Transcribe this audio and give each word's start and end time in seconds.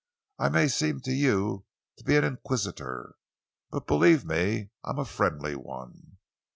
I 0.39 0.49
may 0.49 0.67
seem 0.67 0.99
to 1.01 1.11
you 1.11 1.67
to 1.97 2.03
be 2.03 2.15
an 2.17 2.23
inquisitor, 2.23 3.13
but 3.69 3.85
believe 3.85 4.25
me 4.25 4.71
I 4.83 4.89
am 4.89 4.97
a 4.97 5.05
friendly 5.05 5.55
one. 5.55 6.17